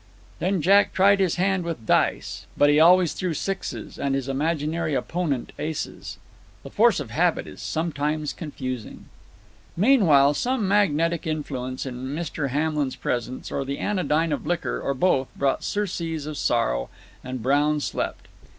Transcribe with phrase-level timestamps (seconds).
[0.39, 4.95] Then Jack tried his hand with dice; but he always threw sixes, and his imaginary
[4.95, 6.17] opponent aces.
[6.63, 9.09] The force of habit is sometimes confusing.
[9.77, 12.49] Meanwhile, some magnetic influence in Mr.
[12.49, 16.89] Hamlin's presence, or the anodyne of liquor, or both, brought surcease of sorrow,
[17.23, 18.27] and Brown slept.